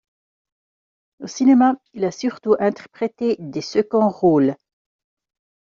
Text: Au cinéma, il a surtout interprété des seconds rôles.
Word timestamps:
Au 1.19 1.27
cinéma, 1.27 1.75
il 1.93 2.05
a 2.05 2.09
surtout 2.11 2.55
interprété 2.57 3.35
des 3.37 3.61
seconds 3.61 4.09
rôles. 4.09 4.55